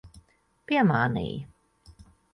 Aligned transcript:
Piemānīji. 0.71 1.37